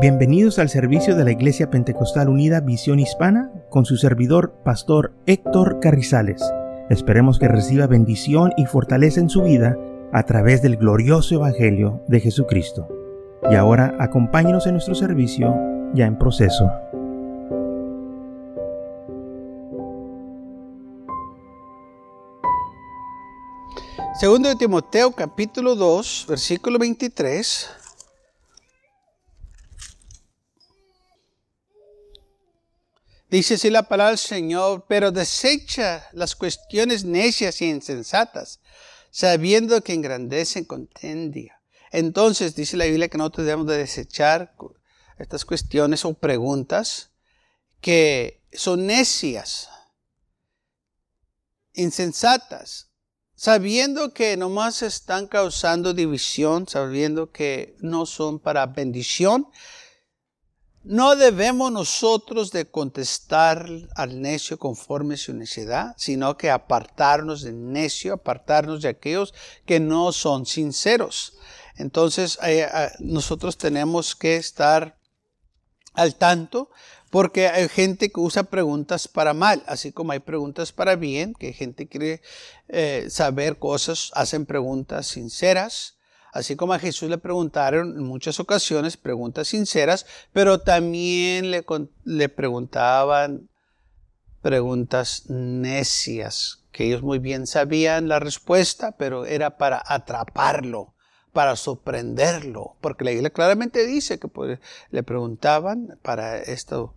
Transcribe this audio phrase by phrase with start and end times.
[0.00, 5.80] Bienvenidos al servicio de la Iglesia Pentecostal Unida Visión Hispana con su servidor, Pastor Héctor
[5.80, 6.40] Carrizales.
[6.88, 9.76] Esperemos que reciba bendición y fortaleza en su vida
[10.12, 12.86] a través del glorioso Evangelio de Jesucristo.
[13.50, 15.52] Y ahora acompáñenos en nuestro servicio
[15.94, 16.70] ya en proceso.
[24.20, 27.70] Segundo de Timoteo capítulo 2, versículo 23
[33.30, 38.60] Dice así la palabra del Señor, pero desecha las cuestiones necias y insensatas,
[39.10, 41.60] sabiendo que engrandecen contendia.
[41.90, 44.54] Entonces dice la Biblia que nosotros debemos de desechar
[45.18, 47.10] estas cuestiones o preguntas
[47.82, 49.68] que son necias,
[51.74, 52.88] insensatas,
[53.34, 59.48] sabiendo que nomás están causando división, sabiendo que no son para bendición,
[60.88, 68.14] no debemos nosotros de contestar al necio conforme su necedad, sino que apartarnos del necio,
[68.14, 69.34] apartarnos de aquellos
[69.66, 71.34] que no son sinceros.
[71.76, 74.98] Entonces eh, eh, nosotros tenemos que estar
[75.92, 76.70] al tanto
[77.10, 81.52] porque hay gente que usa preguntas para mal, así como hay preguntas para bien, que
[81.52, 82.22] gente quiere
[82.68, 85.97] eh, saber cosas, hacen preguntas sinceras
[86.32, 91.64] Así como a Jesús le preguntaron en muchas ocasiones preguntas sinceras, pero también le,
[92.04, 93.48] le preguntaban
[94.42, 100.94] preguntas necias, que ellos muy bien sabían la respuesta, pero era para atraparlo,
[101.32, 104.58] para sorprenderlo, porque la Biblia claramente dice que pues,
[104.90, 106.94] le preguntaban para esto.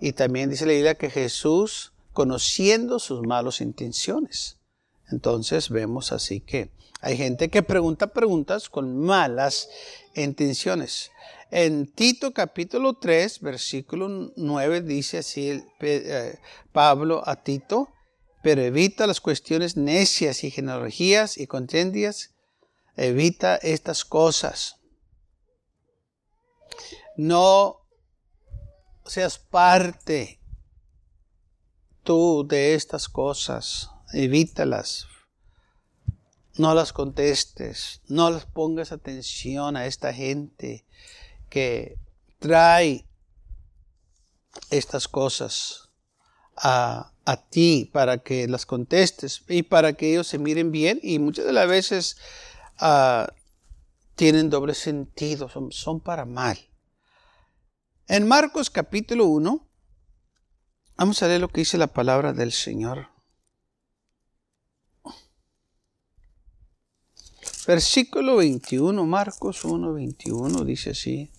[0.00, 4.58] Y también dice la Biblia que Jesús, conociendo sus malas intenciones.
[5.10, 9.68] Entonces vemos así que hay gente que pregunta preguntas con malas
[10.14, 11.10] intenciones.
[11.50, 16.38] En Tito capítulo 3, versículo 9 dice así eh,
[16.72, 17.90] Pablo a Tito,
[18.42, 22.34] pero evita las cuestiones necias y genealogías y contendias,
[22.96, 24.76] evita estas cosas.
[27.16, 27.82] No
[29.04, 30.40] seas parte
[32.02, 35.06] tú de estas cosas, evítalas,
[36.56, 40.84] no las contestes, no les pongas atención a esta gente
[41.50, 41.98] que
[42.38, 43.06] trae
[44.70, 45.90] estas cosas
[46.56, 47.10] a,
[47.50, 51.52] ti para que las contestes y para que ellos se miren bien y muchas de
[51.52, 52.16] las veces
[52.78, 53.32] ah,
[54.14, 56.58] tienen doble sentido, son, son para mal.
[58.06, 59.66] En Marcos capítulo 1,
[60.96, 63.13] vamos a leer lo que dice la palabra del Señor.
[67.66, 71.30] Versículo 21, Marcos 1, 21, dice así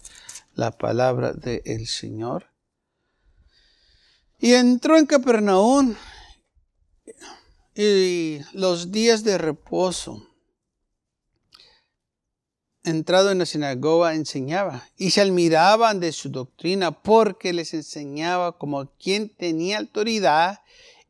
[0.55, 2.49] la palabra del Señor.
[4.39, 5.95] Y entró en Capernaum
[7.75, 10.27] y los días de reposo,
[12.83, 18.89] entrado en la sinagoga, enseñaba y se admiraban de su doctrina porque les enseñaba como
[18.97, 20.61] quien tenía autoridad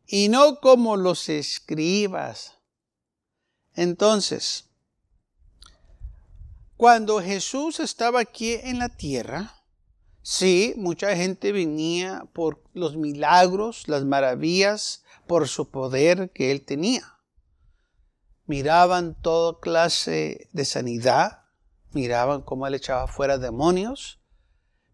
[0.07, 2.53] y no como los escribas.
[3.75, 4.65] Entonces,
[6.77, 9.53] cuando Jesús estaba aquí en la tierra,
[10.21, 17.17] sí, mucha gente venía por los milagros, las maravillas, por su poder que él tenía.
[18.45, 21.43] Miraban toda clase de sanidad,
[21.93, 24.19] miraban cómo él echaba fuera demonios,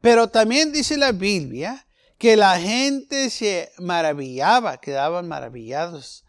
[0.02, 1.86] pero también dice la Biblia
[2.18, 6.25] que la gente se maravillaba, quedaban maravillados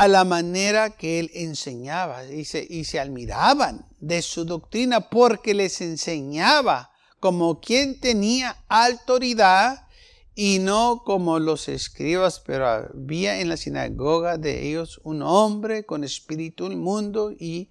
[0.00, 5.52] a la manera que él enseñaba y se, y se admiraban de su doctrina porque
[5.52, 6.90] les enseñaba
[7.20, 9.86] como quien tenía autoridad
[10.34, 16.02] y no como los escribas, pero había en la sinagoga de ellos un hombre con
[16.02, 17.68] espíritu inmundo y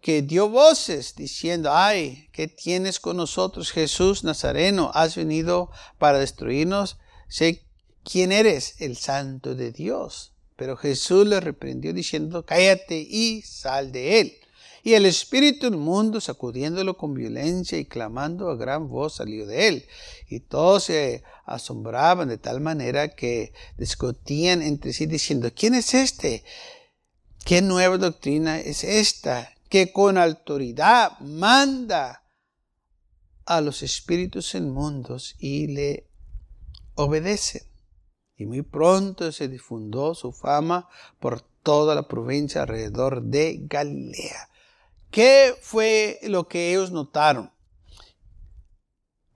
[0.00, 4.90] que dio voces diciendo, ay, ¿qué tienes con nosotros, Jesús Nazareno?
[4.94, 6.96] Has venido para destruirnos.
[7.28, 7.66] Sé
[8.02, 10.33] quién eres, el santo de Dios.
[10.56, 14.34] Pero Jesús le reprendió diciendo, cállate y sal de él.
[14.84, 19.86] Y el espíritu mundo sacudiéndolo con violencia y clamando a gran voz, salió de él.
[20.28, 26.44] Y todos se asombraban de tal manera que discutían entre sí diciendo, ¿quién es este?
[27.44, 29.54] ¿Qué nueva doctrina es esta?
[29.70, 32.22] Que con autoridad manda
[33.46, 36.10] a los espíritus inmundos y le
[36.94, 37.62] obedecen.
[38.36, 40.88] Y muy pronto se difundió su fama
[41.20, 44.48] por toda la provincia alrededor de Galilea.
[45.10, 47.54] ¿Qué fue lo que ellos notaron?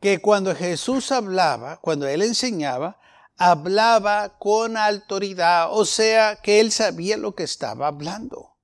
[0.00, 2.98] que cuando Jesús hablaba, cuando él enseñaba,
[3.36, 8.56] hablaba con autoridad, o sea, que él sabía lo que estaba hablando.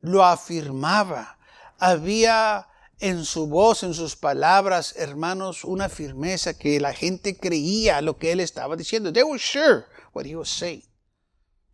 [0.00, 1.38] Lo afirmaba.
[1.78, 2.68] Había
[3.00, 8.32] en su voz, en sus palabras, hermanos, una firmeza que la gente creía lo que
[8.32, 9.12] él estaba diciendo.
[9.12, 10.84] They were sure what he was saying.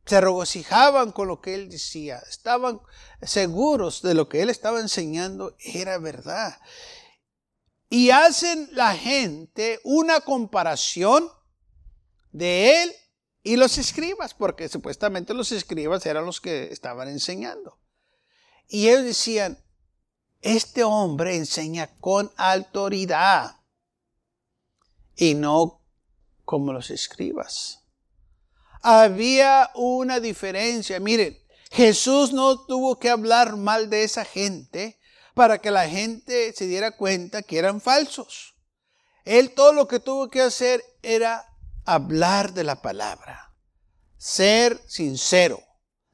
[0.05, 2.23] Se regocijaban con lo que él decía.
[2.29, 2.81] Estaban
[3.23, 6.61] seguros de lo que él estaba enseñando era verdad.
[7.89, 11.31] Y hacen la gente una comparación
[12.33, 12.93] de él
[13.43, 17.79] y los escribas, porque supuestamente los escribas eran los que estaban enseñando.
[18.69, 19.64] Y ellos decían,
[20.45, 23.57] este hombre enseña con autoridad
[25.17, 25.81] y no
[26.45, 27.81] como los escribas.
[28.83, 31.01] Había una diferencia.
[31.01, 35.01] Miren, Jesús no tuvo que hablar mal de esa gente
[35.33, 38.55] para que la gente se diera cuenta que eran falsos.
[39.25, 41.57] Él todo lo que tuvo que hacer era
[41.87, 43.55] hablar de la palabra,
[44.19, 45.63] ser sincero,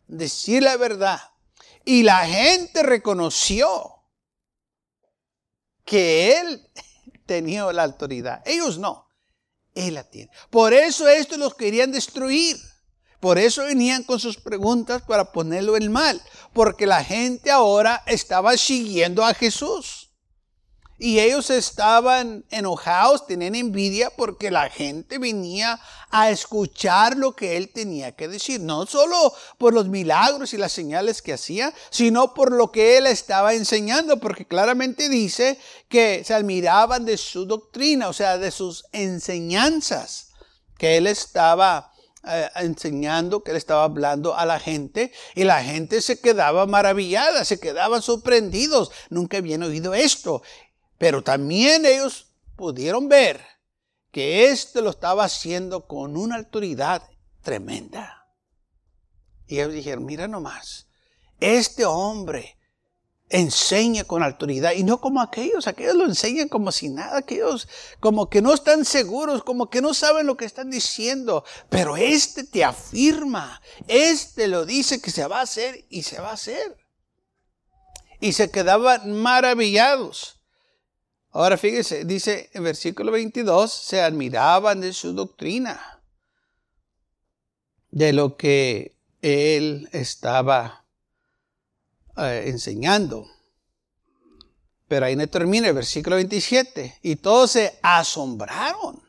[0.06, 1.20] decir la verdad.
[1.84, 3.99] Y la gente reconoció
[5.84, 6.66] que él
[7.26, 8.42] tenía la autoridad.
[8.44, 9.06] Ellos no.
[9.74, 10.30] Él la tiene.
[10.50, 12.56] Por eso estos los querían destruir.
[13.20, 16.20] Por eso venían con sus preguntas para ponerlo en mal.
[16.52, 20.09] Porque la gente ahora estaba siguiendo a Jesús.
[21.02, 25.80] Y ellos estaban enojados, tenían envidia porque la gente venía
[26.10, 28.60] a escuchar lo que él tenía que decir.
[28.60, 33.06] No solo por los milagros y las señales que hacía, sino por lo que él
[33.06, 34.20] estaba enseñando.
[34.20, 35.58] Porque claramente dice
[35.88, 40.32] que se admiraban de su doctrina, o sea, de sus enseñanzas
[40.76, 41.94] que él estaba
[42.28, 47.46] eh, enseñando, que él estaba hablando a la gente y la gente se quedaba maravillada,
[47.46, 48.90] se quedaban sorprendidos.
[49.08, 50.42] Nunca habían oído esto.
[51.00, 52.26] Pero también ellos
[52.56, 53.40] pudieron ver
[54.12, 57.08] que éste lo estaba haciendo con una autoridad
[57.40, 58.28] tremenda.
[59.46, 60.88] Y ellos dijeron, mira nomás,
[61.40, 62.58] este hombre
[63.30, 67.66] enseña con autoridad y no como aquellos, aquellos lo enseñan como si nada, aquellos
[67.98, 72.44] como que no están seguros, como que no saben lo que están diciendo, pero este
[72.44, 76.76] te afirma, este lo dice que se va a hacer y se va a hacer.
[78.20, 80.39] Y se quedaban maravillados.
[81.32, 86.02] Ahora fíjese, dice en versículo 22, se admiraban de su doctrina,
[87.90, 90.84] de lo que él estaba
[92.16, 93.26] eh, enseñando.
[94.88, 96.98] Pero ahí no termina el versículo 27.
[97.02, 99.00] Y todos se asombraron.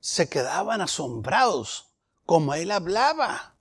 [0.00, 1.94] Se quedaban asombrados
[2.26, 3.56] como él hablaba.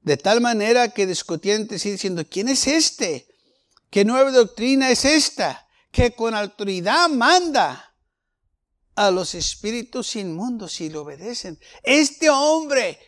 [0.00, 3.28] De tal manera que discutían diciendo, ¿quién es este?
[3.90, 5.65] ¿Qué nueva doctrina es esta?
[5.96, 7.94] Que con autoridad manda
[8.96, 11.58] a los espíritus inmundos y le obedecen.
[11.82, 13.00] Este hombre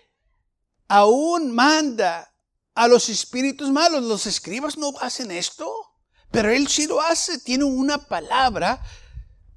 [0.88, 2.34] aún manda
[2.74, 4.02] a los espíritus malos.
[4.04, 5.70] Los escribas no hacen esto,
[6.30, 7.38] pero él sí lo hace.
[7.40, 8.82] Tiene una palabra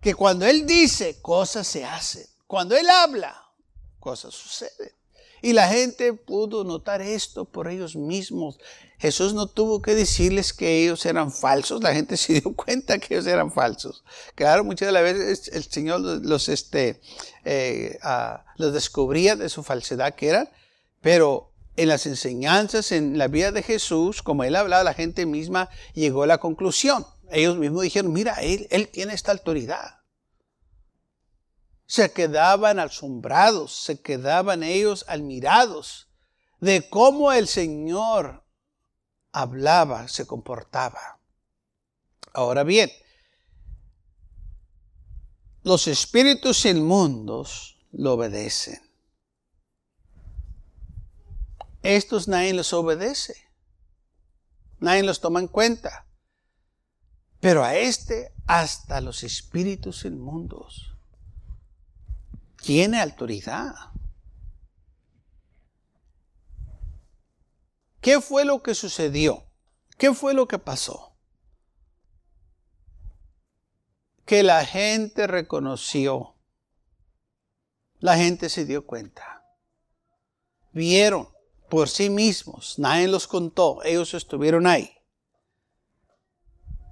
[0.02, 2.26] que cuando él dice, cosas se hacen.
[2.48, 3.42] Cuando él habla,
[4.02, 4.92] cosas suceden.
[5.42, 8.60] Y la gente pudo notar esto por ellos mismos.
[9.00, 13.16] Jesús no tuvo que decirles que ellos eran falsos, la gente se dio cuenta que
[13.16, 14.04] ellos eran falsos.
[14.36, 17.02] Claro, muchas de las veces el Señor los, este,
[17.44, 20.50] eh, ah, los descubría de su falsedad que eran,
[21.02, 25.70] pero en las enseñanzas, en la vida de Jesús, como él hablaba, la gente misma
[25.94, 27.08] llegó a la conclusión.
[27.32, 30.01] Ellos mismos dijeron, mira, él, él tiene esta autoridad
[31.92, 36.08] se quedaban asombrados, se quedaban ellos admirados
[36.62, 38.46] de cómo el Señor
[39.34, 41.20] hablaba, se comportaba.
[42.32, 42.90] Ahora bien,
[45.64, 48.82] los espíritus inmundos lo obedecen.
[51.84, 53.36] Estos nadie los obedece.
[54.80, 56.08] Nadie los toma en cuenta.
[57.42, 60.91] Pero a este, hasta los espíritus inmundos
[62.62, 63.74] tiene autoridad.
[68.00, 69.46] ¿Qué fue lo que sucedió?
[69.98, 71.16] ¿Qué fue lo que pasó?
[74.26, 76.36] Que la gente reconoció.
[78.00, 79.46] La gente se dio cuenta.
[80.72, 81.30] Vieron
[81.70, 82.80] por sí mismos.
[82.80, 83.84] Nadie los contó.
[83.84, 84.98] Ellos estuvieron ahí.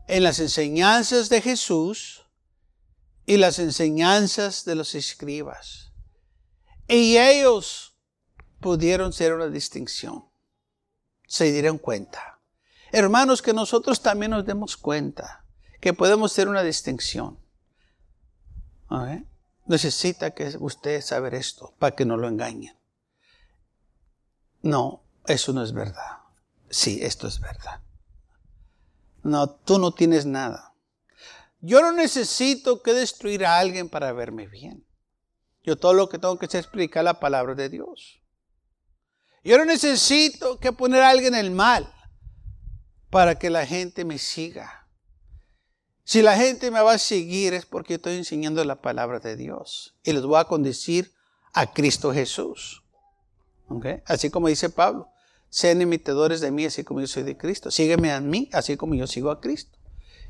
[0.07, 2.28] En las enseñanzas de Jesús
[3.29, 5.91] y las enseñanzas de los escribas.
[6.87, 7.95] Y ellos
[8.59, 10.25] pudieron ser una distinción.
[11.27, 12.39] Se dieron cuenta.
[12.91, 15.45] Hermanos, que nosotros también nos demos cuenta
[15.79, 17.37] que podemos ser una distinción.
[19.67, 22.75] Necesita que usted saber esto para que no lo engañen.
[24.63, 26.17] No, eso no es verdad.
[26.71, 27.79] Sí, esto es verdad.
[29.21, 30.68] No, tú no tienes nada.
[31.61, 34.85] Yo no necesito que destruir a alguien para verme bien.
[35.63, 38.21] Yo todo lo que tengo que hacer es explicar la palabra de Dios.
[39.43, 41.93] Yo no necesito que poner a alguien en el mal
[43.09, 44.87] para que la gente me siga.
[46.03, 49.95] Si la gente me va a seguir es porque estoy enseñando la palabra de Dios
[50.03, 51.13] y les voy a conducir
[51.53, 52.83] a Cristo Jesús.
[54.05, 55.09] Así como dice Pablo,
[55.49, 57.69] sean imitadores de mí así como yo soy de Cristo.
[57.69, 59.78] Sígueme a mí así como yo sigo a Cristo.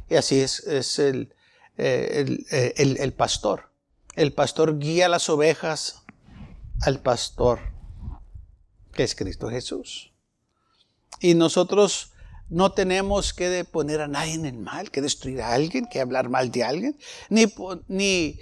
[0.10, 1.34] Y así es, el,
[1.78, 3.72] eh, eh, el, el pastor.
[4.16, 6.04] El pastor guía las ovejas
[6.82, 7.60] al pastor,
[8.94, 10.12] que es Cristo Jesús.
[11.20, 12.14] Y nosotros
[12.50, 16.30] no tenemos que poner a nadie en el mal, que destruir a alguien, que hablar
[16.30, 16.98] mal de alguien,
[17.30, 17.46] ni,
[17.88, 18.40] ni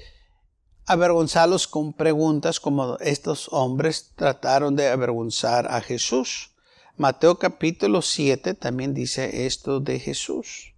[0.86, 6.52] avergonzarlos con preguntas como estos hombres trataron de avergonzar a Jesús.
[6.96, 10.74] Mateo capítulo 7 también dice esto de Jesús.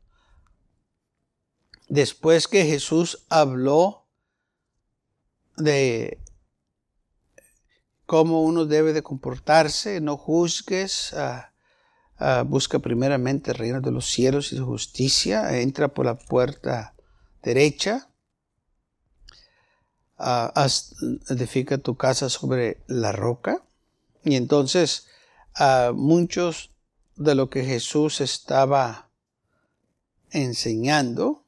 [1.90, 4.06] Después que Jesús habló
[5.58, 6.20] de
[8.06, 11.52] cómo uno debe de comportarse, no juzgues, ah,
[12.18, 16.94] ah, busca primeramente el reino de los cielos y su justicia, entra por la puerta
[17.42, 18.10] derecha,
[20.20, 20.52] uh,
[21.30, 23.64] edifica tu casa sobre la roca.
[24.24, 25.08] Y entonces
[25.94, 26.72] muchos
[27.16, 29.10] de lo que Jesús estaba
[30.30, 31.46] enseñando,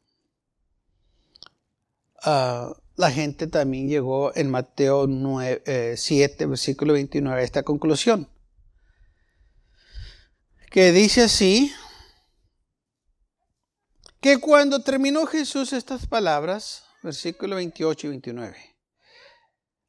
[2.23, 8.29] la gente también llegó en Mateo 9, 7, eh, versículo 29 a esta conclusión,
[10.69, 11.71] que dice así,
[14.21, 18.57] que cuando terminó Jesús estas palabras, versículo 28 y 29,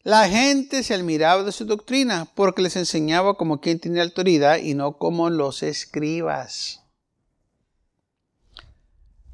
[0.05, 4.75] la gente se admiraba de su doctrina porque les enseñaba como quien tiene autoridad y
[4.75, 6.82] no como los escribas.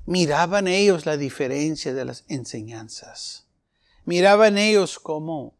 [0.09, 3.47] Miraban ellos la diferencia de las enseñanzas.
[4.05, 5.55] Miraban ellos cómo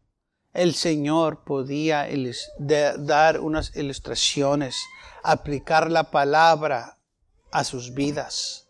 [0.53, 2.07] el Señor podía
[2.57, 4.75] dar unas ilustraciones,
[5.23, 6.97] aplicar la palabra
[7.51, 8.67] a sus vidas.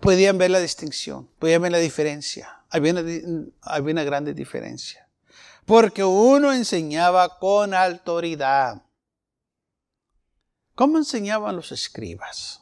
[0.00, 5.08] Podían ver la distinción, podían ver la diferencia había una, grande diferencia.
[5.66, 8.82] Porque uno enseñaba con autoridad.
[10.74, 12.59] ¿Cómo enseñaban los escribas?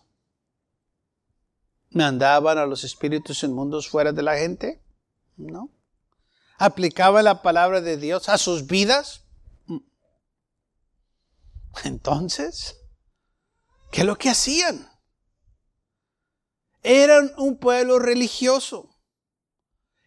[1.91, 4.83] ¿Mandaban a los espíritus mundos fuera de la gente?
[5.37, 5.71] No.
[6.59, 9.25] ¿Aplicaban la palabra de Dios a sus vidas?
[11.85, 12.77] Entonces,
[13.93, 14.91] ¿qué es lo que hacían?
[16.83, 18.99] Eran un pueblo religioso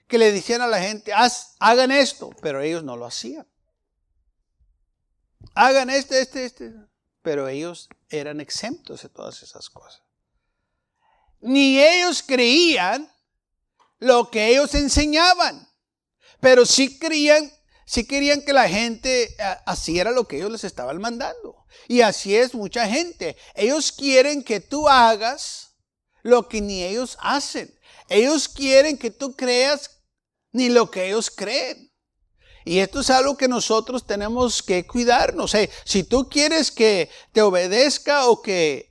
[0.07, 1.13] que le decían a la gente,
[1.59, 3.47] hagan esto, pero ellos no lo hacían.
[5.55, 6.73] Hagan este, este, este.
[7.21, 10.03] Pero ellos eran exentos de todas esas cosas.
[11.41, 13.11] Ni ellos creían
[13.99, 15.67] lo que ellos enseñaban,
[16.39, 17.51] pero sí creían,
[17.85, 21.65] sí querían que la gente eh, hiciera lo que ellos les estaban mandando.
[21.87, 23.37] Y así es mucha gente.
[23.55, 25.75] Ellos quieren que tú hagas
[26.23, 27.73] lo que ni ellos hacen.
[28.07, 30.01] Ellos quieren que tú creas
[30.51, 31.91] ni lo que ellos creen.
[32.63, 35.55] Y esto es algo que nosotros tenemos que cuidarnos.
[35.85, 38.90] si tú quieres que te obedezca o que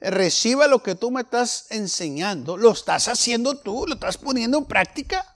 [0.00, 4.64] reciba lo que tú me estás enseñando, lo estás haciendo tú, lo estás poniendo en
[4.64, 5.26] práctica.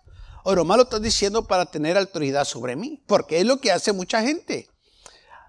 [0.44, 3.02] O nomás lo estás diciendo para tener autoridad sobre mí.
[3.06, 4.68] Porque es lo que hace mucha gente.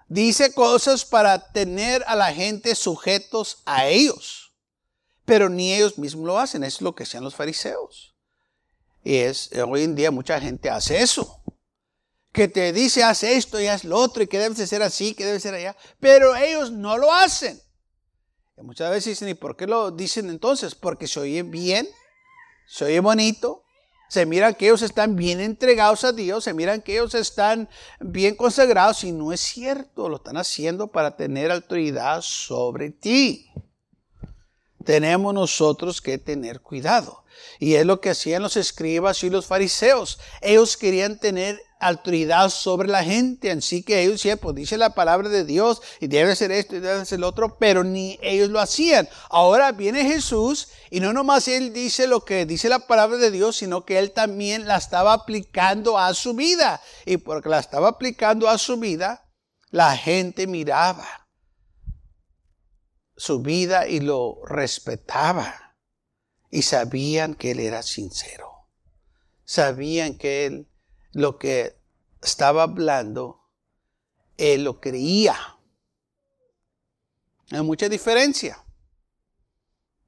[0.07, 4.53] Dice cosas para tener a la gente sujetos a ellos.
[5.25, 6.63] Pero ni ellos mismos lo hacen.
[6.63, 8.15] Es lo que hacían los fariseos.
[9.03, 11.41] Y es, hoy en día mucha gente hace eso.
[12.31, 15.13] Que te dice, haz esto y haz lo otro, y que debes de ser así,
[15.13, 15.75] que debe ser allá.
[15.99, 17.61] Pero ellos no lo hacen.
[18.57, 20.75] Muchas veces dicen, ¿y por qué lo dicen entonces?
[20.75, 21.87] Porque se oye bien,
[22.67, 23.63] se oye bonito,
[24.09, 27.67] se miran que ellos están bien entregados a Dios, se miran que ellos están
[27.99, 33.51] bien consagrados y no es cierto, lo están haciendo para tener autoridad sobre ti.
[34.85, 37.25] Tenemos nosotros que tener cuidado.
[37.59, 40.19] Y es lo que hacían los escribas y los fariseos.
[40.41, 43.51] Ellos querían tener autoridad sobre la gente.
[43.51, 46.79] Así que ellos decían, pues dice la palabra de Dios y debe ser esto y
[46.79, 49.07] debe ser lo otro, pero ni ellos lo hacían.
[49.29, 53.57] Ahora viene Jesús y no nomás él dice lo que dice la palabra de Dios,
[53.57, 56.81] sino que él también la estaba aplicando a su vida.
[57.05, 59.29] Y porque la estaba aplicando a su vida,
[59.69, 61.25] la gente miraba
[63.17, 65.77] su vida y lo respetaba
[66.51, 68.51] y sabían que él era sincero.
[69.47, 70.67] sabían que él
[71.15, 71.79] lo que
[72.21, 73.39] estaba hablando,
[74.35, 75.57] él lo creía.
[77.51, 78.65] Hay mucha diferencia.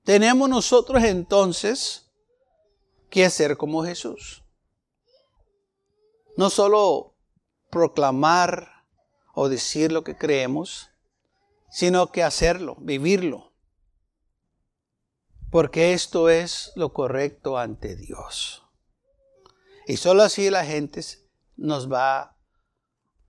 [0.03, 2.11] Tenemos nosotros entonces
[3.09, 4.43] que hacer como Jesús.
[6.35, 7.15] No solo
[7.69, 8.85] proclamar
[9.33, 10.89] o decir lo que creemos,
[11.69, 13.53] sino que hacerlo, vivirlo.
[15.51, 18.66] Porque esto es lo correcto ante Dios.
[19.87, 21.01] Y solo así la gente
[21.55, 22.35] nos va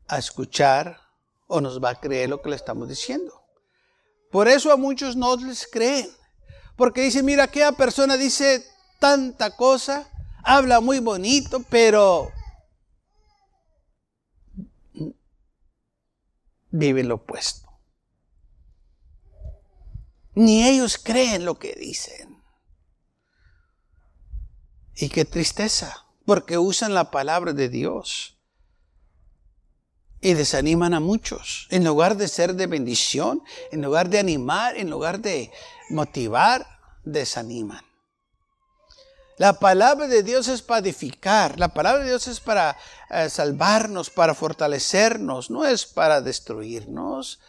[0.08, 1.00] a escuchar
[1.46, 3.44] o nos va a creer lo que le estamos diciendo.
[4.32, 6.10] Por eso a muchos no les creen.
[6.76, 8.66] Porque dicen, mira, aquella persona dice
[8.98, 10.10] tanta cosa,
[10.42, 12.32] habla muy bonito, pero
[16.70, 17.68] vive lo opuesto.
[20.34, 22.42] Ni ellos creen lo que dicen.
[24.96, 28.36] Y qué tristeza, porque usan la palabra de Dios
[30.20, 31.66] y desaniman a muchos.
[31.70, 33.42] En lugar de ser de bendición,
[33.72, 35.50] en lugar de animar, en lugar de
[35.88, 36.66] motivar,
[37.02, 37.82] desaniman.
[39.38, 42.76] La palabra de Dios es para edificar, la palabra de Dios es para
[43.08, 47.40] eh, salvarnos, para fortalecernos, no es para destruirnos.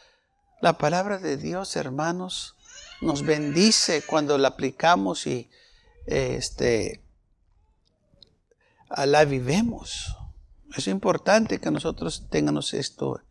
[0.61, 2.55] La palabra de Dios, hermanos,
[3.01, 5.49] nos bendice cuando la aplicamos y
[6.05, 7.03] este,
[8.89, 10.15] la vivemos.
[10.75, 13.21] Es importante que nosotros tengamos esto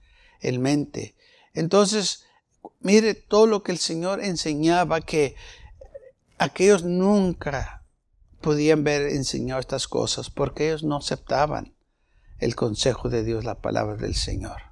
[0.40, 1.16] en mente.
[1.54, 2.24] Entonces,
[2.80, 5.36] mire todo lo que el Señor enseñaba, que
[6.38, 7.84] aquellos nunca
[8.40, 11.74] podían ver enseñado estas cosas porque ellos no aceptaban
[12.38, 14.62] el consejo de Dios, la palabra del Señor.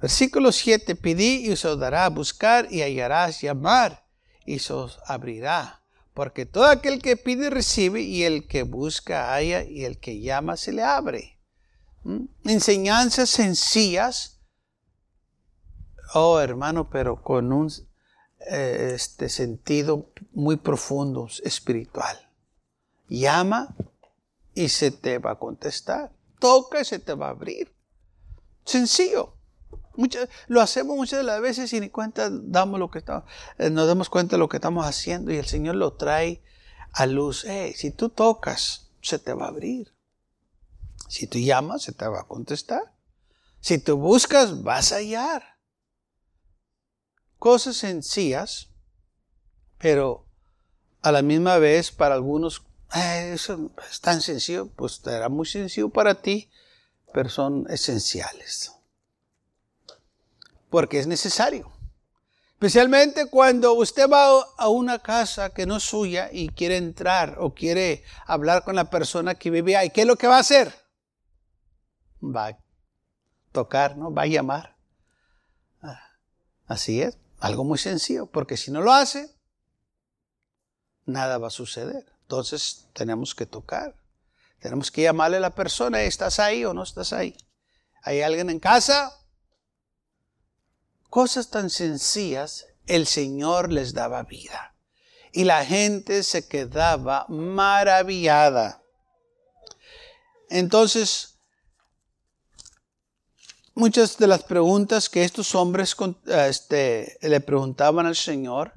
[0.00, 4.06] Versículo 7, pedí y os dará, buscar y hallarás, llamar
[4.46, 5.82] y se os abrirá.
[6.14, 10.56] Porque todo aquel que pide recibe y el que busca halla y el que llama
[10.56, 11.38] se le abre.
[12.02, 12.24] ¿Mm?
[12.44, 14.40] Enseñanzas sencillas.
[16.14, 17.70] Oh hermano, pero con un
[18.50, 22.16] eh, este sentido muy profundo, espiritual.
[23.08, 23.76] Llama
[24.54, 26.12] y se te va a contestar.
[26.38, 27.72] Toca y se te va a abrir.
[28.64, 29.39] Sencillo.
[30.48, 33.24] Lo hacemos muchas de las veces y ni cuenta damos lo que estamos,
[33.58, 36.42] eh, nos damos cuenta de lo que estamos haciendo y el Señor lo trae
[36.92, 37.46] a luz.
[37.74, 39.94] si tú tocas, se te va a abrir.
[41.08, 42.92] Si tú llamas, se te va a contestar.
[43.60, 45.58] Si tú buscas, vas a hallar.
[47.38, 48.70] Cosas sencillas,
[49.78, 50.26] pero
[51.02, 52.62] a la misma vez para algunos,
[52.94, 56.50] eso es tan sencillo, pues será muy sencillo para ti,
[57.12, 58.72] pero son esenciales.
[60.70, 61.70] Porque es necesario.
[62.52, 67.54] Especialmente cuando usted va a una casa que no es suya y quiere entrar o
[67.54, 69.88] quiere hablar con la persona que vive ahí.
[69.88, 70.74] ¿Qué es lo que va a hacer?
[72.22, 72.58] Va a
[73.52, 74.12] tocar, ¿no?
[74.12, 74.76] Va a llamar.
[75.80, 76.02] Ah,
[76.66, 77.16] así es.
[77.38, 79.34] Algo muy sencillo, porque si no lo hace,
[81.06, 82.04] nada va a suceder.
[82.20, 83.96] Entonces tenemos que tocar.
[84.58, 87.34] Tenemos que llamarle a la persona, ¿estás ahí o no estás ahí?
[88.02, 89.16] ¿Hay alguien en casa?
[91.10, 94.74] Cosas tan sencillas, el Señor les daba vida.
[95.32, 98.82] Y la gente se quedaba maravillada.
[100.48, 101.38] Entonces,
[103.74, 105.96] muchas de las preguntas que estos hombres
[106.26, 108.74] este, le preguntaban al Señor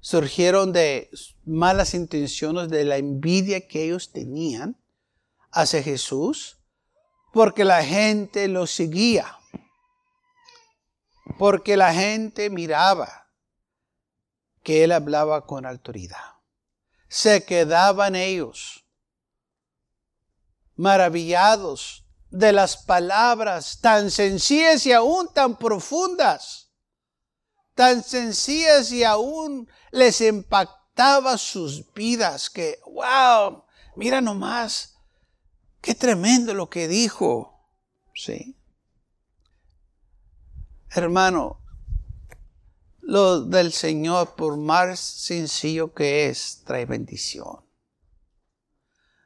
[0.00, 1.10] surgieron de
[1.44, 4.78] malas intenciones, de la envidia que ellos tenían
[5.52, 6.58] hacia Jesús,
[7.32, 9.39] porque la gente lo seguía,
[11.40, 13.30] porque la gente miraba
[14.62, 16.34] que él hablaba con autoridad.
[17.08, 18.84] Se quedaban ellos
[20.76, 26.68] maravillados de las palabras tan sencillas y aún tan profundas,
[27.74, 33.64] tan sencillas y aún les impactaba sus vidas, que, wow,
[33.96, 34.98] mira nomás,
[35.80, 37.66] qué tremendo lo que dijo.
[38.14, 38.59] Sí.
[40.92, 41.60] Hermano,
[43.00, 47.60] lo del Señor, por más sencillo que es, trae bendición.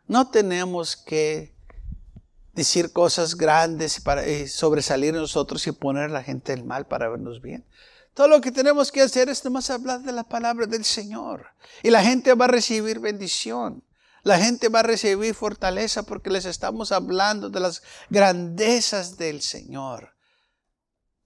[0.07, 1.55] No tenemos que
[2.53, 7.09] decir cosas grandes para eh, sobresalir nosotros y poner a la gente el mal para
[7.09, 7.67] vernos bien.
[8.13, 11.47] Todo lo que tenemos que hacer es nomás hablar de la palabra del Señor.
[11.83, 13.83] Y la gente va a recibir bendición.
[14.23, 20.14] La gente va a recibir fortaleza porque les estamos hablando de las grandezas del Señor.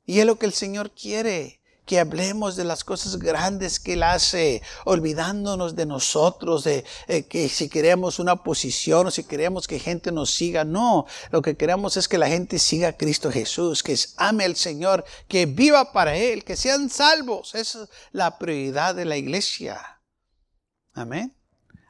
[0.09, 4.03] Y es lo que el Señor quiere, que hablemos de las cosas grandes que Él
[4.03, 9.79] hace, olvidándonos de nosotros, de eh, que si queremos una posición o si queremos que
[9.79, 10.65] gente nos siga.
[10.65, 14.57] No, lo que queremos es que la gente siga a Cristo Jesús, que ame al
[14.57, 17.55] Señor, que viva para Él, que sean salvos.
[17.55, 20.01] Esa es la prioridad de la iglesia.
[20.95, 21.38] Amén.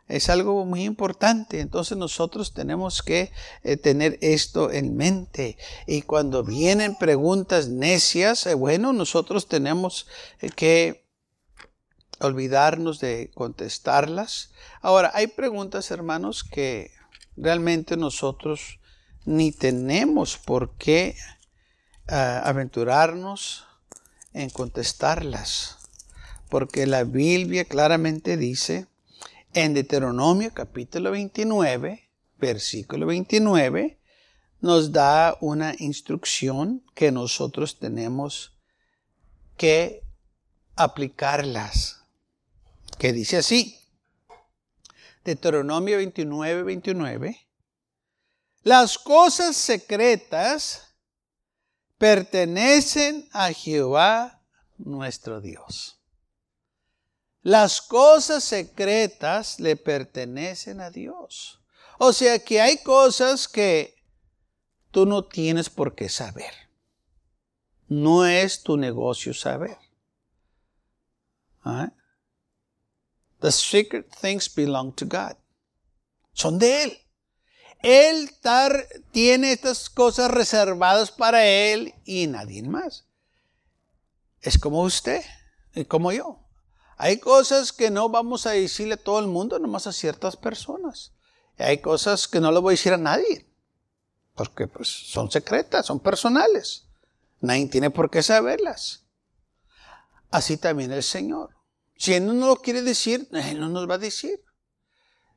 [0.09, 1.61] Es algo muy importante.
[1.61, 3.31] Entonces nosotros tenemos que
[3.63, 5.59] eh, tener esto en mente.
[5.87, 10.07] Y cuando vienen preguntas necias, eh, bueno, nosotros tenemos
[10.41, 11.07] eh, que
[12.21, 14.51] olvidarnos de contestarlas.
[14.81, 16.91] Ahora, hay preguntas, hermanos, que
[17.37, 18.81] realmente nosotros
[19.27, 21.17] ni tenemos por qué
[22.09, 23.67] ah, aventurarnos
[24.33, 25.77] en contestarlas.
[26.49, 28.87] Porque la Biblia claramente dice,
[29.61, 33.99] en Deuteronomio capítulo 29, versículo 29,
[34.61, 38.57] nos da una instrucción que nosotros tenemos
[39.57, 40.05] que
[40.77, 42.05] aplicarlas.
[43.01, 43.77] Que dice así.
[45.25, 47.49] Deuteronomio 29, 29.
[48.63, 50.95] Las cosas secretas
[51.99, 54.41] pertenecen a Jehová
[54.77, 55.98] nuestro Dios.
[57.49, 61.59] Las cosas secretas le pertenecen a Dios.
[61.99, 64.05] O sea que hay cosas que
[64.91, 66.53] tú no tienes por qué saber.
[67.89, 69.79] No es tu negocio saber.
[71.65, 71.91] ¿Ah?
[73.41, 75.39] The secret things belong to God.
[76.35, 76.99] Son de Él.
[77.83, 78.31] Él
[79.11, 83.07] tiene estas cosas reservadas para Él y nadie más.
[84.43, 85.25] Es como usted
[85.75, 86.45] y como yo.
[87.01, 91.13] Hay cosas que no vamos a decirle a todo el mundo, nomás a ciertas personas.
[91.57, 93.47] Hay cosas que no le voy a decir a nadie,
[94.35, 96.87] porque pues, son secretas, son personales.
[97.41, 99.05] Nadie tiene por qué saberlas.
[100.33, 101.51] Así también el Señor.
[101.97, 104.43] Si Él no nos lo quiere decir, Él no nos va a decir.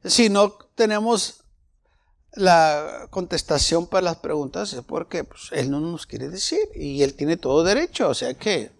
[0.03, 1.43] Si no tenemos
[2.33, 7.13] la contestación para las preguntas, es porque pues, Él no nos quiere decir y Él
[7.13, 8.09] tiene todo derecho.
[8.09, 8.71] O sea que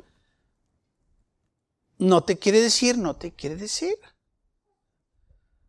[2.01, 3.93] no te quiere decir, no te quiere decir.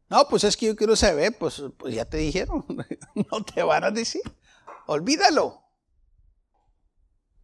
[0.09, 2.65] No, pues es que yo quiero saber, pues, pues ya te dijeron,
[3.31, 4.23] no te van a decir.
[4.87, 5.63] Olvídalo.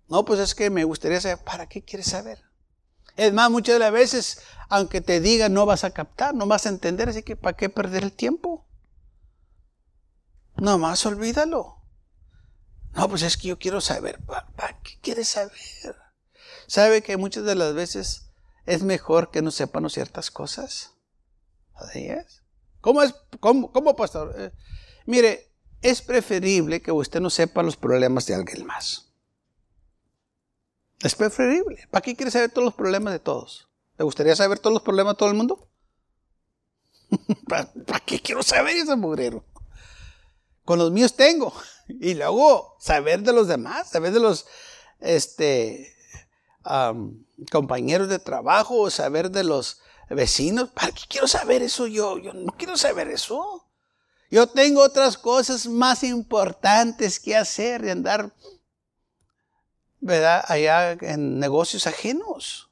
[0.08, 2.42] No, pues es que me gustaría saber, ¿para qué quieres saber?
[3.14, 6.64] Es más, muchas de las veces, aunque te digan, no vas a captar, no vas
[6.64, 8.66] a entender, así que ¿para qué perder el tiempo?
[10.56, 11.82] Nomás olvídalo.
[12.92, 15.52] No, pues es que yo quiero saber, ¿para, qué quieres saber?
[16.66, 18.27] Sabe que muchas de las veces
[18.68, 20.92] es mejor que no sepamos ciertas cosas.
[21.74, 22.42] Así es.
[22.82, 23.14] ¿Cómo es?
[23.40, 24.34] ¿Cómo, cómo pastor?
[24.36, 24.52] Eh,
[25.06, 25.50] mire,
[25.80, 29.08] es preferible que usted no sepa los problemas de alguien más.
[31.00, 31.88] Es preferible.
[31.90, 33.70] ¿Para qué quiere saber todos los problemas de todos?
[33.96, 35.70] ¿Le gustaría saber todos los problemas de todo el mundo?
[37.48, 37.70] ¿Para,
[38.04, 39.46] qué quiero saber ese mugrero?
[40.66, 41.54] Con los míos tengo.
[41.88, 44.46] Y luego saber de los demás, saber de los,
[45.00, 45.90] este,
[47.50, 50.70] compañeros de trabajo, saber de los vecinos.
[50.70, 52.18] ¿Para qué quiero saber eso yo?
[52.18, 53.64] Yo no quiero saber eso.
[54.30, 58.34] Yo tengo otras cosas más importantes que hacer de andar,
[60.00, 60.44] ¿verdad?
[60.48, 62.68] Allá en negocios ajenos.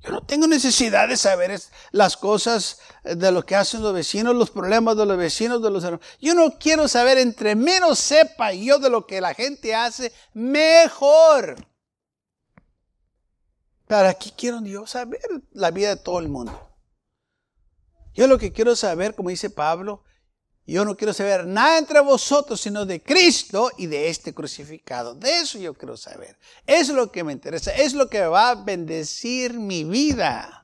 [0.00, 1.58] Yo no tengo necesidad de saber
[1.90, 5.82] las cosas de lo que hacen los vecinos, los problemas de los vecinos, de los
[5.82, 6.06] hermanos.
[6.20, 11.56] Yo no quiero saber, entre menos sepa yo de lo que la gente hace, mejor.
[13.94, 15.20] ¿Para qué quiero yo saber
[15.52, 16.68] la vida de todo el mundo?
[18.12, 20.02] Yo lo que quiero saber, como dice Pablo,
[20.66, 25.14] yo no quiero saber nada entre vosotros, sino de Cristo y de este crucificado.
[25.14, 26.36] De eso yo quiero saber.
[26.66, 27.70] Es lo que me interesa.
[27.70, 30.63] Es lo que va a bendecir mi vida.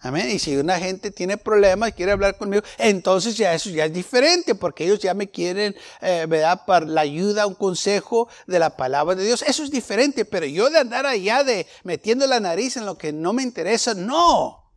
[0.00, 0.30] Amén.
[0.30, 4.54] Y si una gente tiene problemas, quiere hablar conmigo, entonces ya eso ya es diferente,
[4.54, 6.62] porque ellos ya me quieren, eh, ¿verdad?
[6.66, 9.42] Para la ayuda, un consejo de la palabra de Dios.
[9.42, 13.12] Eso es diferente, pero yo de andar allá de metiendo la nariz en lo que
[13.12, 14.70] no me interesa, no,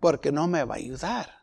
[0.00, 1.40] porque no me va a ayudar.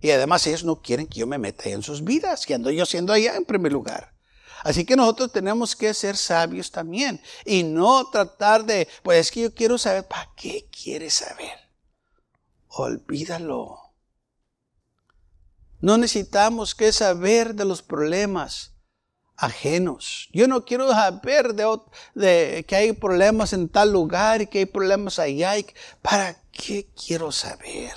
[0.00, 2.86] Y además ellos no quieren que yo me meta en sus vidas, que ando yo
[2.86, 4.14] siendo allá en primer lugar.
[4.64, 9.42] Así que nosotros tenemos que ser sabios también y no tratar de, pues es que
[9.42, 11.67] yo quiero saber, ¿para qué quieres saber?
[12.82, 13.78] Olvídalo.
[15.80, 18.74] No necesitamos que saber de los problemas
[19.36, 20.28] ajenos.
[20.32, 21.78] Yo no quiero saber de,
[22.14, 25.54] de, que hay problemas en tal lugar y que hay problemas allá.
[26.02, 27.92] ¿Para qué quiero saber?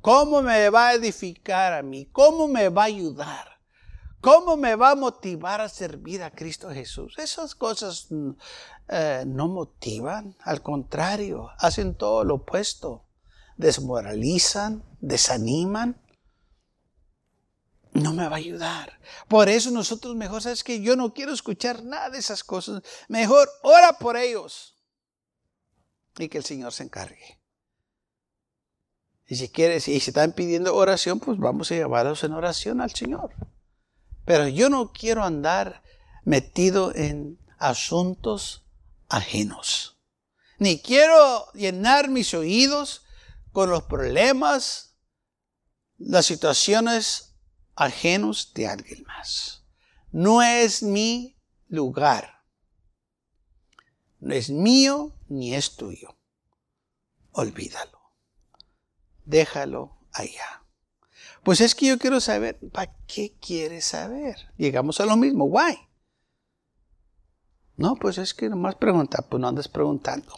[0.00, 2.06] ¿Cómo me va a edificar a mí?
[2.12, 3.57] ¿Cómo me va a ayudar?
[4.20, 7.14] ¿Cómo me va a motivar a servir a Cristo Jesús?
[7.18, 8.30] Esas cosas mm,
[8.88, 13.04] eh, no motivan, al contrario, hacen todo lo opuesto.
[13.56, 16.00] Desmoralizan, desaniman.
[17.92, 18.98] No me va a ayudar.
[19.28, 22.82] Por eso nosotros mejor, sabes que yo no quiero escuchar nada de esas cosas.
[23.08, 24.76] Mejor ora por ellos
[26.18, 27.38] y que el Señor se encargue.
[29.26, 32.94] Y si quieres, y si están pidiendo oración, pues vamos a llevarlos en oración al
[32.94, 33.30] Señor.
[34.28, 35.82] Pero yo no quiero andar
[36.22, 38.62] metido en asuntos
[39.08, 39.96] ajenos.
[40.58, 43.06] Ni quiero llenar mis oídos
[43.52, 44.98] con los problemas,
[45.96, 47.36] las situaciones
[47.74, 49.64] ajenos de alguien más.
[50.12, 52.44] No es mi lugar.
[54.20, 56.18] No es mío ni es tuyo.
[57.32, 58.12] Olvídalo.
[59.24, 60.67] Déjalo allá.
[61.42, 64.36] Pues es que yo quiero saber, ¿para qué quieres saber?
[64.56, 65.78] Llegamos a lo mismo, why?
[67.76, 70.34] No, pues es que nomás pregunta, pues no andes preguntando.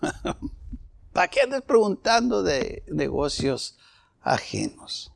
[1.12, 3.78] ¿Para qué andes preguntando de negocios
[4.20, 5.12] ajenos?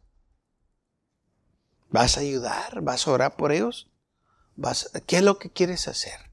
[1.91, 2.83] ¿Vas a ayudar?
[2.83, 3.91] ¿Vas a orar por ellos?
[4.55, 6.26] ¿Vas, ¿Qué es lo que quieres hacer?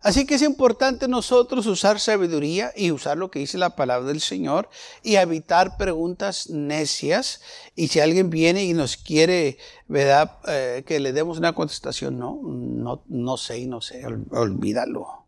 [0.00, 4.20] Así que es importante nosotros usar sabiduría y usar lo que dice la palabra del
[4.20, 4.70] Señor
[5.02, 7.40] y evitar preguntas necias.
[7.74, 9.58] Y si alguien viene y nos quiere,
[9.88, 10.38] ¿verdad?
[10.46, 15.26] Eh, que le demos una contestación, no, no, no sé, no sé, olvídalo.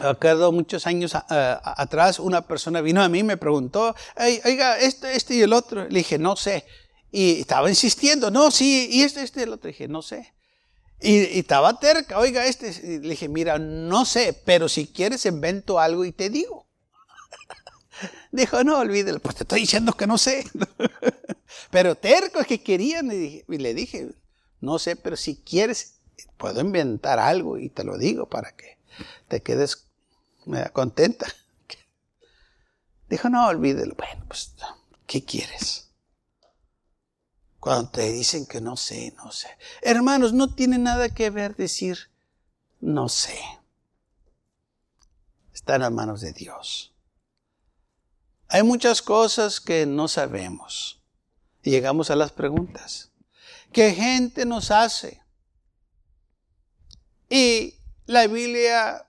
[0.00, 3.94] Acuerdo muchos años atrás, una persona vino a mí y me preguntó,
[4.44, 5.86] oiga, este, este y el otro.
[5.88, 6.64] Le dije, no sé.
[7.12, 9.68] Y estaba insistiendo, no, sí, y este, este y el otro.
[9.68, 10.33] Le dije, no sé.
[11.00, 16.04] Y, estaba terca, oiga, este, le dije, mira, no sé, pero si quieres invento algo
[16.04, 16.66] y te digo.
[18.32, 20.46] Dijo, no, olvídelo, pues te estoy diciendo que no sé.
[21.70, 24.10] pero terco es que querían, y, le dije,
[24.60, 26.00] no sé, pero si quieres,
[26.36, 28.78] puedo inventar algo y te lo digo para que
[29.28, 29.86] te quedes
[30.72, 31.26] contenta.
[33.08, 33.94] Dijo, no, olvídelo.
[33.94, 34.54] Bueno, pues,
[35.06, 35.83] ¿qué quieres?
[37.64, 39.48] Cuando te dicen que no sé, no sé.
[39.80, 42.10] Hermanos, no tiene nada que ver decir
[42.78, 43.38] no sé.
[45.50, 46.92] Está en las manos de Dios.
[48.48, 51.00] Hay muchas cosas que no sabemos.
[51.62, 53.12] Y llegamos a las preguntas.
[53.72, 55.22] ¿Qué gente nos hace?
[57.30, 59.08] Y la Biblia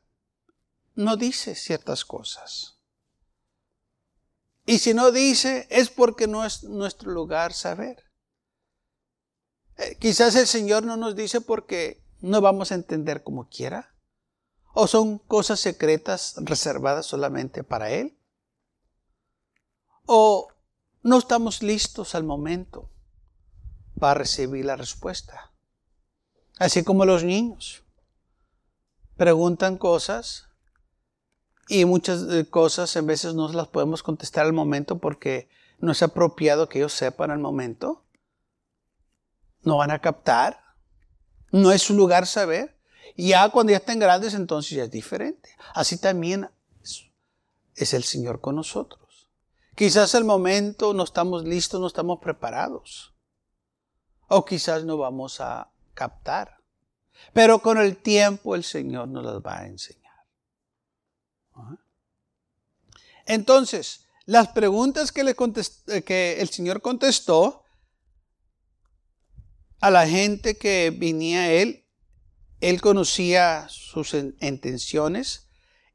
[0.94, 2.78] no dice ciertas cosas.
[4.66, 8.05] Y si no dice, es porque no es nuestro lugar saber.
[9.78, 13.94] Eh, quizás el Señor no nos dice porque no vamos a entender como quiera.
[14.74, 18.18] ¿O son cosas secretas reservadas solamente para Él?
[20.06, 20.50] ¿O
[21.02, 22.90] no estamos listos al momento
[24.00, 25.54] para recibir la respuesta?
[26.58, 27.84] Así como los niños
[29.18, 30.50] preguntan cosas
[31.68, 36.04] y muchas eh, cosas en veces no las podemos contestar al momento porque no es
[36.04, 38.05] apropiado que ellos sepan al momento
[39.66, 40.64] no van a captar,
[41.52, 42.76] no es su lugar saber.
[43.16, 45.50] Y ya cuando ya estén grandes, entonces ya es diferente.
[45.74, 46.50] Así también
[47.76, 49.28] es el Señor con nosotros.
[49.76, 53.14] Quizás el momento no estamos listos, no estamos preparados.
[54.28, 56.58] O quizás no vamos a captar.
[57.34, 60.06] Pero con el tiempo el Señor nos las va a enseñar.
[63.26, 65.36] Entonces, las preguntas que,
[66.06, 67.65] que el Señor contestó
[69.86, 71.86] a la gente que venía a él,
[72.60, 75.48] él conocía sus intenciones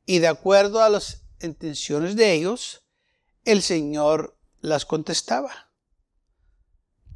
[0.06, 2.84] y de acuerdo a las intenciones de ellos,
[3.44, 5.72] el Señor las contestaba.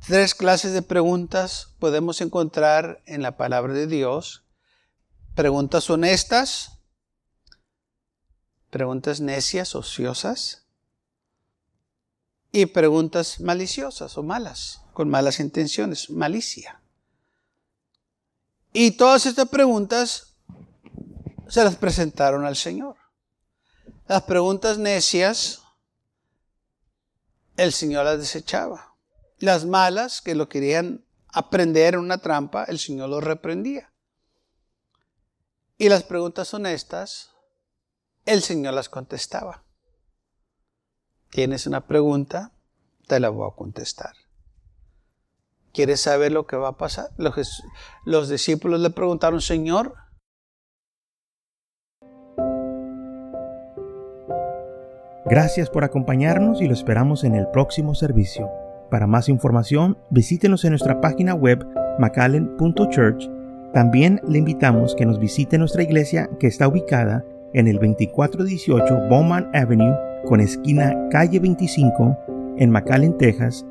[0.05, 4.43] Tres clases de preguntas podemos encontrar en la palabra de Dios.
[5.37, 6.81] Preguntas honestas,
[8.71, 10.67] preguntas necias, ociosas
[12.51, 16.81] y preguntas maliciosas o malas con malas intenciones, malicia.
[18.73, 20.37] Y todas estas preguntas
[21.49, 22.97] se las presentaron al Señor.
[24.07, 25.63] Las preguntas necias,
[27.57, 28.97] el Señor las desechaba.
[29.39, 33.93] Las malas, que lo querían aprender en una trampa, el Señor los reprendía.
[35.77, 37.31] Y las preguntas honestas,
[38.27, 39.65] el Señor las contestaba.
[41.31, 42.53] Tienes una pregunta,
[43.09, 44.24] te la voy a contestar.
[45.75, 47.11] ¿Quieres saber lo que va a pasar?
[47.19, 47.65] Los,
[48.05, 49.97] los discípulos le preguntaron, Señor,
[55.27, 58.51] Gracias por acompañarnos y lo esperamos en el próximo servicio.
[58.91, 61.67] Para más información, visítenos en nuestra página web
[61.99, 63.31] macallen.church.
[63.73, 69.51] También le invitamos que nos visite nuestra iglesia que está ubicada en el 2418 Bowman
[69.55, 72.19] Avenue con esquina calle 25
[72.59, 73.65] en McAllen, Texas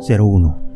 [0.00, 0.69] 78501.